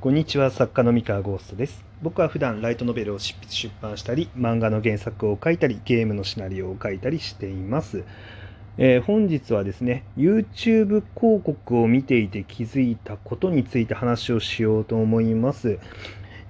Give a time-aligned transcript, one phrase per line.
[0.00, 1.84] こんにちは作家の三河ゴーストです。
[2.00, 8.04] 僕は普段ライトノベルを執筆出版したり漫画の原作を書いたりゲームのシナリオを書いたりしています、
[8.78, 15.78] えー本日はですね YouTube 広告を見ていて気づいたことについて話をしようと思います。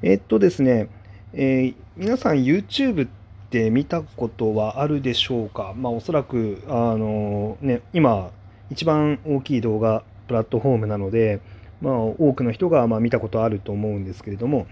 [0.00, 0.88] えっとですね、
[1.32, 3.10] えー皆さん YouTube っ
[3.50, 5.74] て見たことはあるでしょうか？
[5.76, 8.30] まあおそらくあのね今
[8.70, 11.40] 一番大きい動画プラットフォームなので
[11.80, 14.66] まあ、多くの人がまあ見たことあると思うんですけれども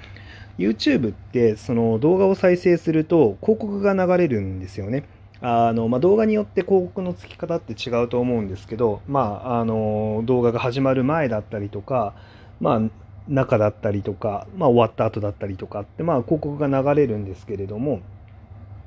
[0.58, 5.04] YouTube ってその動画を再生すると広告が流れるんですよね。
[5.40, 12.14] あのまあ、動画によって広告のつき方って違うと思うんですけど、まあ、あの動画が始まる前だったりとか、
[12.60, 12.80] まあ、
[13.28, 18.00] 中だったりとか、まあ、終わった後だったりとかって、まあ、広告が流れるんですけれども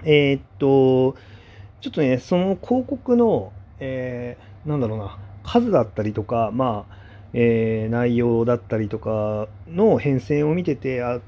[0.03, 1.16] えーっと
[1.80, 7.00] ちょっとねその広告の、えーなんだろうな数だったりとかまあ
[7.34, 11.20] えー内容だったりとかの変遷を見ててあ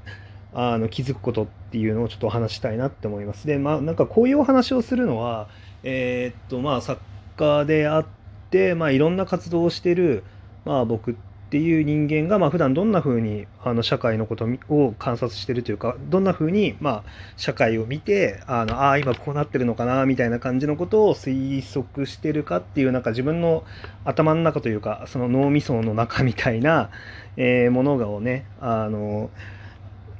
[0.52, 3.46] あの気づくことっていうのをちょっとお話したいなって思います。
[3.46, 5.48] でまあなんかこういうお話をするのは
[5.82, 7.00] えーっとまあ作
[7.36, 8.06] 家であっ
[8.50, 10.22] てまあいろんな活動をしてる
[10.64, 11.16] まあ僕
[11.54, 17.02] っていう人間がまあ普段どんな風にあの社会のことを観察してるというかどんな風にまあ
[17.36, 23.62] 社会を見てあのあ今こうなってるのかなみたいな感じのことを推測してるかっていうなんか自分の
[24.04, 26.90] 頭の中というかその脳みその中みたいな、
[27.36, 29.30] えものがをねあの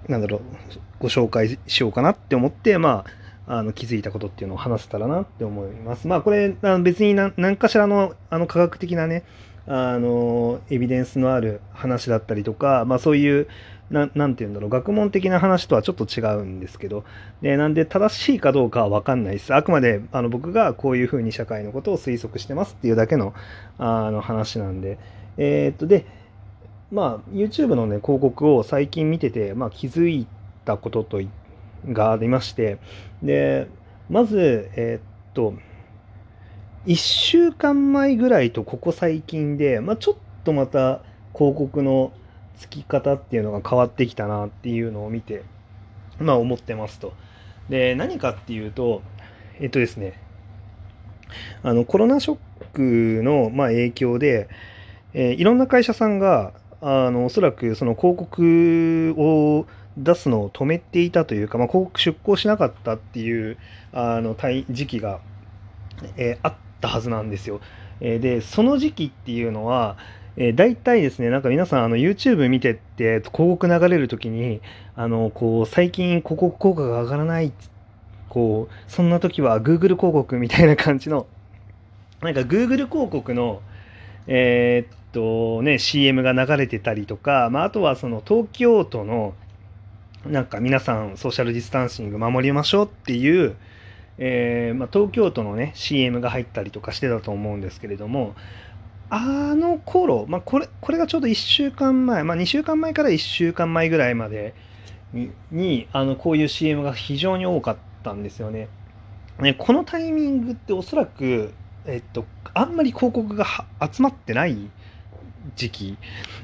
[0.06, 0.40] なんだろう
[1.00, 3.04] ご紹介しようかなって思ってま
[3.48, 6.06] ああの気づいたことっていうのを話せたらなって思います。
[6.06, 9.24] まあこれ別に何かしらのあの科学的なね
[9.66, 13.48] あのエビデンスのある話だったりとか、まあ、そういう
[13.90, 17.04] ななんて言うんだろう学問的な話とはちょっと違うんですけど。
[17.42, 19.54] でなんで正しいかどうかは分かんないです。
[19.54, 23.34] あくまであの僕がこういうふうに社会のことを推測してますっていうだけの
[23.78, 24.98] あの話なんで。
[25.36, 26.06] えーっとで
[26.90, 30.26] まあ YouTube のね広告を最近見てて、まあ、気づい
[30.64, 31.20] たことと
[31.88, 32.78] がありまして。
[33.22, 33.68] で
[34.08, 35.02] まずえーっ
[35.34, 35.54] と
[36.86, 40.14] 1週間前ぐらいとここ最近で、まあ、ちょっ
[40.44, 41.00] とまた
[41.34, 42.12] 広告の
[42.58, 45.44] つき方っていうのが変わってきたなっていうのを見て、
[46.18, 47.14] まあ、思ってますと。
[47.70, 49.00] で何かっていうと
[49.58, 50.20] えっとですね
[51.62, 54.48] あのコロナショックの、まあ、影響で、
[55.14, 56.52] えーいろんな会社さんが
[56.82, 63.56] あのおそらくその広告を出すのを止めていたというか、まあ、広告出稿しなかったっていう
[63.92, 64.36] あの
[64.68, 65.20] 時期が、
[66.18, 67.60] えーあったはずなんですよ。
[68.00, 69.96] えでその時期っていうのは、
[70.36, 74.60] えー、大体ですねなんか皆さんあの YouTube 見てって広告流れる時に
[74.96, 77.52] あのこう最近広告効果が上がらない
[78.28, 81.26] こうそんな時は Google 広告みたいな感じの
[82.20, 83.62] なんか Google 広告の
[84.26, 89.34] えーっとね CM が流れてたりとか、まあ、あとはその東京都の
[90.26, 93.56] なんか皆さんソーシャルディスタンシング守りましょうっていう、
[94.18, 98.34] えーまあ、東京都のね CM が入ったりとかしてたと思うんですけれども
[99.10, 104.54] あの頃、まあ、これこれがちょうど1週間前、まあ、2週間前から1週間前ぐらいまで
[105.50, 108.68] にあのこういう CM が非常に多かったんですよね。
[109.40, 111.52] ねこのタイミングっておそらく、
[111.86, 112.24] えっと、
[112.54, 113.46] あんまり広告が
[113.80, 114.70] 集まってない
[115.56, 115.98] 時期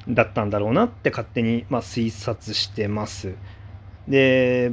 [0.09, 3.34] だったんだろうなって勝手に、まあ、推察してます。
[4.06, 4.72] で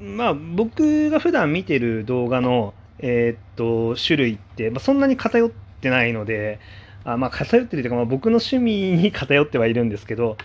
[0.00, 5.50] まあ僕が普段見てる動画の、えーっと種類って、まあ、そんなに偏っ
[5.80, 6.60] てないので
[7.04, 10.36] あまあ偏ってるというか、まあ、僕の趣味に偏ってはいるんですけど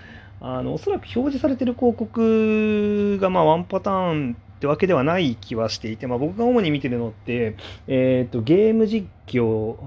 [0.42, 7.56] あのおそらく表示されてる広告がまあワンパターンってわけではない気はしていて、まあ、僕が主に見てるのって、
[7.88, 9.78] えーっとゲーム実況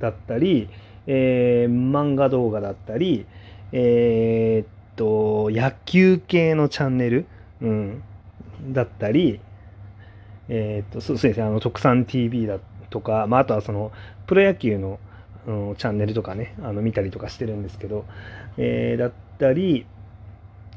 [0.00, 0.68] だったり、
[1.06, 3.26] えー漫画動画だったり、
[3.72, 7.26] えーっと野球系のチャンネル、
[7.60, 8.02] うん、
[8.66, 9.40] だったり、
[10.48, 11.44] えーっとそうですね。
[11.44, 12.58] あの特産 TV だ
[12.90, 13.92] とか、まあ、あとはその
[14.26, 14.98] プロ野球の、
[15.46, 18.06] うんチャンネルとかねあの見たりとかしてるんですけど、
[18.56, 19.86] えーだったり、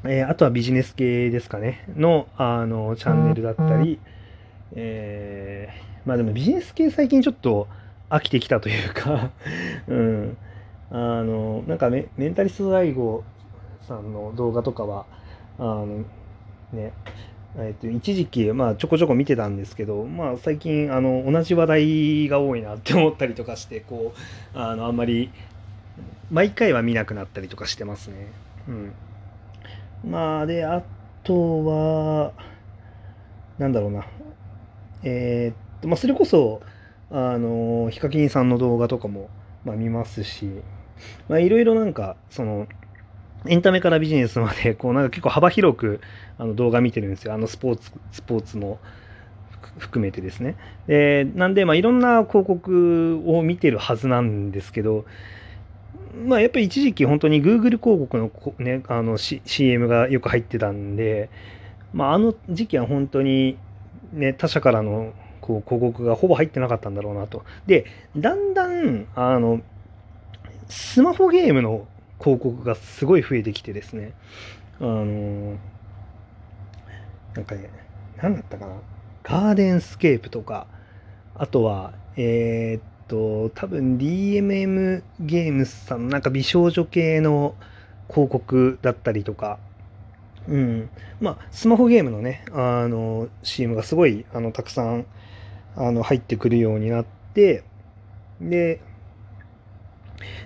[0.04, 1.84] えーあとはビジネス系ですかね。
[1.96, 3.98] のあのチャンネルだったり、
[4.74, 7.68] えーまあでもビジネス系最近ちょっと
[8.10, 9.30] 飽きてきたというか、
[9.88, 10.36] うん、
[10.90, 13.24] あのなんかメメンタリスト大悟
[13.82, 15.06] さんの動画とかは
[15.58, 16.04] あの
[16.72, 16.92] ね
[17.60, 24.14] えっと一時期、まあ、ちょこちょこ見てたんですけど、まあ、最近あの同じ話題が多いなって思ったりとかしてこ
[24.54, 25.30] うあのあんまり
[26.30, 28.26] 毎回は見なくなったりとかしてますね。
[28.68, 28.92] うん、
[30.08, 30.82] まあであ
[31.24, 32.32] とは
[33.58, 34.06] なんだろうな
[35.02, 36.60] えーっとまあそれこそ
[37.10, 39.30] あのヒカキンさんの動画とかも、
[39.64, 40.48] まあ、見ますし
[41.28, 42.68] まあいろいろなんかその
[43.46, 46.00] エンタメからビジネスまで、こうなんか結構幅広く
[46.38, 47.34] あの動画見てるんですよ。
[47.34, 48.78] あのスポーツ、スポーツも
[49.78, 50.56] 含めてですね。
[50.86, 55.04] で、なんで、まあいろんな広告を見てるはずなんですけど、
[56.26, 61.30] まあやっぱり一時期本当に Google 広告のね、あの、CM がよく入ってたんで、
[61.92, 63.56] まああの時期は本当に
[64.12, 67.44] ね、他社からのこう広告がほぼ入ってなかったんだろうなと。
[67.66, 67.86] で、
[68.16, 69.60] だんだん、あの、
[70.68, 71.86] スマホゲームの
[72.20, 74.12] 広告がすごい増えてきてですね、
[74.80, 75.56] あの、
[77.34, 77.70] なんかね、
[78.20, 78.74] 何だったかな、
[79.22, 80.66] ガーデンスケープとか、
[81.34, 87.54] あとは、えー、っと、多分 DMM ゲームスさんなんか美少女系の
[88.08, 89.58] 広告だったりとか、
[90.48, 90.90] うん。
[91.20, 95.06] まあ、スマホゲームのね、あの、CM がすごい、あの、たくさん、
[95.76, 97.04] あの、入ってくるようになっ
[97.34, 97.64] て、
[98.40, 98.80] で、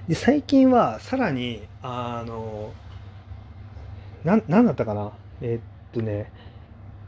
[0.09, 2.73] で最近はさらに、あの、
[4.25, 5.13] な、なんだったかな？
[5.41, 5.61] えー、っ
[5.93, 6.31] とね、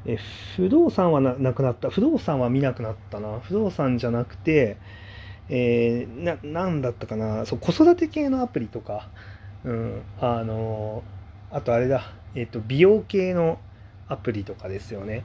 [0.07, 0.19] え、
[0.57, 1.91] 不動産はなくなった。
[1.91, 3.41] 不動産は見なくなったな。
[3.41, 4.77] 不動産じゃなくて、
[5.49, 7.47] えー、だったかな？
[7.47, 9.09] そう、子育て系のアプリとか、
[9.65, 11.03] うん、あの、
[11.51, 13.59] あとあれだ、えっ、と、美容系の
[14.09, 15.25] アプリとかですよね。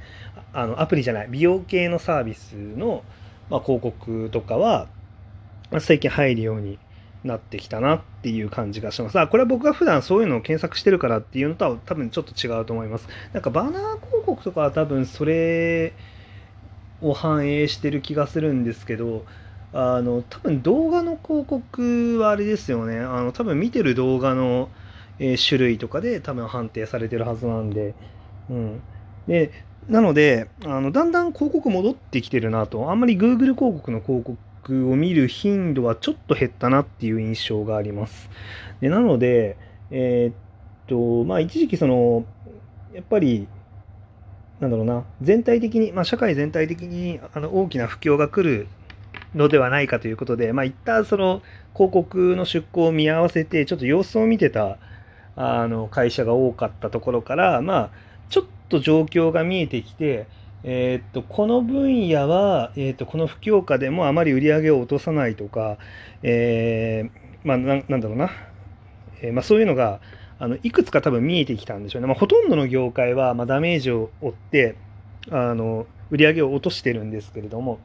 [0.53, 3.03] あの、アプリじゃない、美容系のサービスの、
[3.49, 4.87] まあ、広告とかは、
[5.79, 6.79] 最近入るように
[7.23, 9.19] なってきたなっていう感じがします。
[9.19, 13.07] あ、これは僕が普段そういうのを検索してるからっていうのとは多分ちょっと違うと思います。
[13.33, 15.93] なんかバナー広告とかは多分それ
[17.01, 19.25] を反映してる気がするんですけど、
[19.73, 22.99] あの、多分動画の広告はあれですよね。
[22.99, 24.69] あの、多分見てる動画の、
[25.19, 27.93] えー、種類とかで多分判定されてるはずなんで、
[28.49, 28.81] うん。
[29.27, 29.51] で、
[29.87, 38.29] なので、あの、だんだん広告戻ってきてるなと、あんまり Google 広告の広告を見る頻度はちょっと減ったなっていう印象があります。
[38.81, 39.57] で、なので、
[39.91, 40.35] えー、っ
[40.87, 42.25] と、まあ一時期その、
[42.93, 43.47] やっぱり、
[44.59, 48.67] なんだろうな、全体的に、まあ社会全体的にあの大きな不況が来る
[49.35, 51.41] のではないかということで、まあ一旦その
[51.73, 54.77] 広告の出稿を見合わせて、ちょっと様子を見てた
[55.35, 57.89] あの会社が多かったところから、まあ、
[58.29, 60.27] ちょっと状況が見えてきて、
[60.63, 65.77] えー、っとこの分野は、えー、っとこの不況下でもあまり売り上げを落とさないとか、
[66.23, 68.29] えー、まあ、なんだろうな、
[69.21, 70.01] えまあ、そういうのが
[70.39, 72.07] あのいくつか多分見えてきたんでしょうね。
[72.07, 74.75] まあ、ほとんどの業界は、まあダメージを負って
[75.29, 77.79] あの売り上げを落としてるんですけれども、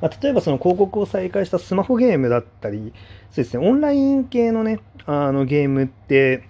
[0.00, 2.92] まあ、例えばその広告を再開したスマホゲームだったり、
[3.30, 6.42] そうですね、オンライン系のね、あのゲームって、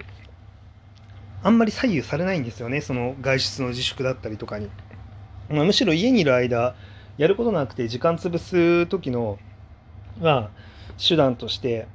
[1.42, 4.70] あんまり左右されないんですよね、その外出の自粛だったりとかに。
[5.52, 6.74] まあ、むしろ家にいる間、
[7.18, 9.38] やることなくて時間潰す時の、
[10.20, 10.50] まあ、
[10.98, 11.86] 手段として、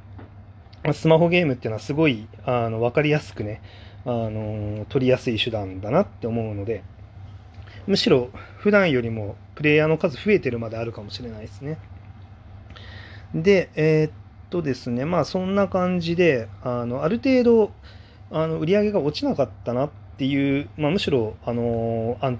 [0.93, 3.61] スマホゲームっていうのはすごいあの分かりやすくね、
[4.05, 6.83] あの取りやすい手段だなって思うので、
[7.87, 11.79] むしろ普段よりもプレイヤーの数増えてるまであるかもしれないですね。
[13.33, 14.11] で、えー、っ
[14.49, 17.71] とですね、まあそんな感じで、あのある程度
[18.29, 22.39] あの売り上げが落ちなかったなっていう、まあ、むしろ、あの安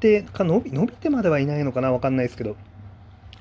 [0.00, 2.56] 定か伸び伸びてまではいないのかな、わかんないですけど、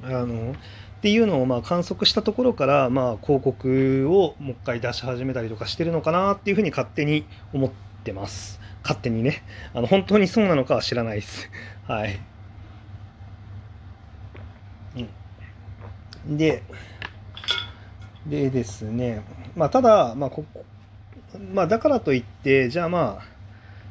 [0.04, 0.56] あのっ
[1.02, 7.72] ていうのをまあ観測したところから、まあ、広告をもう一回出し始めたりとかしてるのかなっていうふうに勝手に思っ
[8.04, 8.60] てます。
[8.82, 9.44] 勝手にね。
[9.76, 11.50] あの、本当にそうなのかは知らないです。
[11.88, 12.20] はい。
[16.28, 16.38] うん。
[16.38, 16.64] で、
[18.26, 19.22] でですね、
[19.56, 20.66] まあ、ただ、まあ、ここ、
[21.54, 23.35] まあ、だからといって、じゃあまあ、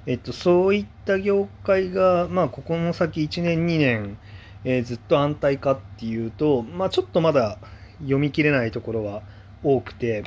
[0.06, 4.18] えっと、そういった業界が、まあ、ここの先1年、2年、
[4.64, 7.58] えー、ずっと安泰かっていうと、まあ、ちょっとまだ
[8.00, 9.22] 読み切れないところは
[9.62, 10.24] 多くて、っ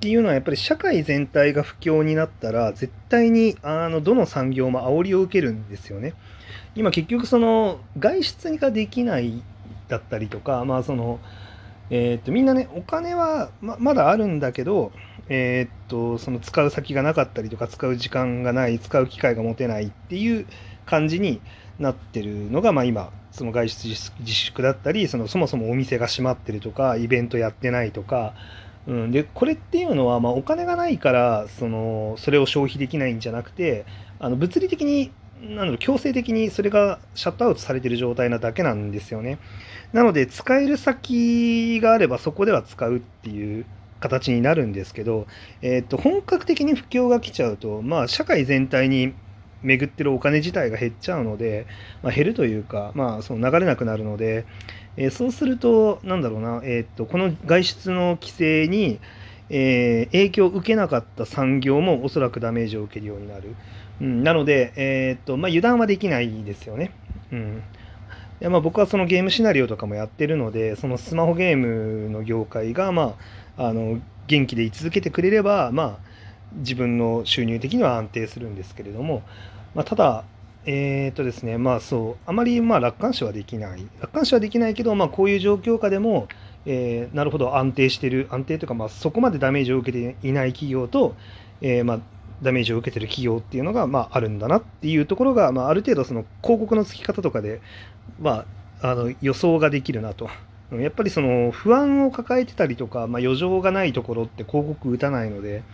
[0.00, 6.14] ていうのはやっぱり社会全体が不況になったら絶対にあのどの産業も煽りを受けるんですよね。
[6.74, 9.42] 今結局その外出ができない
[9.88, 11.20] だったりとかまあその
[11.90, 14.92] えー、っとみんなねお金はままだあるんだけど
[15.28, 20.46] えー、っとその使う先がなかったりとか使う時間がない使う機会が持てないっていう
[20.86, 21.40] 感じに
[21.78, 23.88] なってるのがまあ今その外出
[24.20, 28.34] 自粛だったりそのそもそもお店が閉まってるとかイベントやってないとか
[28.86, 33.84] うん、でこれっていうのは、まあ、お金がないからそのそれを消費できないんじゃなくて
[34.18, 39.38] あの物理的になんだろう強制的にそれがシャットアウトされている状態なだけなんですよね。
[39.92, 43.64] なので使える先があればそこでは使うっていう
[44.00, 45.26] 形になるんですけど、
[45.62, 49.14] えー、と本格的に不況が来ちゃうと、まあ、社会全体に
[49.62, 51.66] 巡ってるお金自体が減っちゃうので、
[52.02, 54.46] まあ、減るというか、まあ、その流れなくなるので、
[54.96, 59.00] えー、そうすると、なんだろうな、えー、っと、この外出の規制に、
[59.50, 63.54] えー、影響を受けなかった産業もおそらくダメージを受けるようになる。
[64.00, 66.92] うん、なので、えー、っとまあ、油断はできないですよね。
[67.32, 67.62] うん
[68.40, 73.16] いやまあ僕はそのゲームシナリオとかもやってるので、そのスマホゲームの業界が、ま
[73.58, 76.10] あ、あの元気で居続けてくれれば、まあ、
[76.54, 79.22] 自分の収入的には安定するんですけれども、
[79.74, 80.24] まあ、ただ、
[80.64, 83.86] えー、っとですね、まあそう、あまりまあ楽観視はできない。
[84.00, 86.28] 楽観視はできないけど、まあこういう状況下でも、
[86.66, 91.14] えー、なるほど安定してる、安定というか、まあそこまでダメージを受けていない企業と、
[91.60, 92.00] えー、まあ
[92.42, 97.60] ダメージを受けてる企業っていうのが、まあ、あるんだなっていうところが、まあ、ある程度その広告のつき方とかで、
[98.20, 98.44] ま
[98.82, 100.28] あ、あの予想ができるなと。
[100.72, 105.64] やっぱりその不安を抱えてたりとか、まあ、余剰がないところって広告打たないので、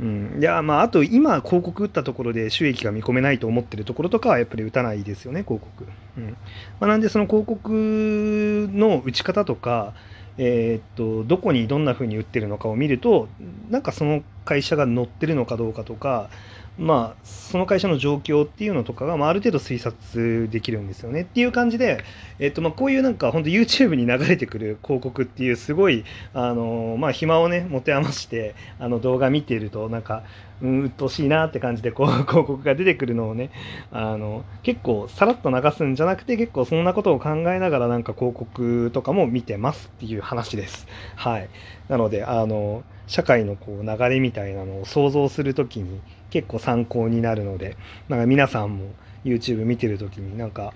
[0.00, 5.86] うん、いやまああと今広告打ったところで収益が見込めないと思ってるところとかはやっぱり打たないですよね広告、
[6.16, 6.36] うんま
[6.80, 9.92] あ、なんでその広告の打ち方とか
[10.36, 13.28] えー、っとどこにどんな風に売ってるのかを見ると
[13.70, 16.28] なんかその会社が載ってるのかどうかとか
[16.76, 22.02] まあ、その会社の状況っていうのとかが、まあ、ある程度推察できるんですよねっていう感じで、
[22.40, 30.24] えっとまあ、こういうなんか本当 YouTube に流れてくる広告っていうすごいあの、まあ、暇をね持て余してあの動画見てるとなんか
[30.62, 33.50] うん、鬱陶しいなって感じでこう 広告が出てくるのをね
[33.92, 40.86] あの結構さらっと流すんじゃなくて結構そんなことを考えながらなんか広告とかも見てますっていう話です。
[41.16, 41.48] はい、
[41.88, 46.00] なのであの社会のこう流れみたいなのを想像する時に
[46.34, 47.76] 結構参考になるので
[48.08, 48.90] なんか皆さんも
[49.24, 50.74] YouTube 見てる時になんか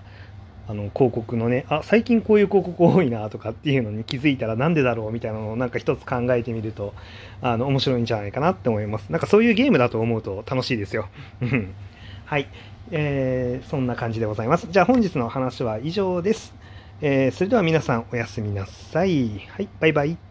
[0.69, 6.93] あの広告のねあ最近こういう広告多いなとかっていうのに気づいたらなんでだろうみたいなのをなんか一つ考えてみると
[7.41, 9.11] あの面白いんじゃないかなって思います。
[9.11, 11.09] なんかそういうゲームだと思うと楽しいですよ。
[12.25, 12.47] はい、
[12.91, 14.67] えー、そんな感じでございます。
[14.71, 16.53] じゃあ本日の話は以上です、
[17.01, 19.41] えー、それでは皆さんおやすみなさい。
[19.49, 19.67] はい。
[19.81, 20.28] バイバイ。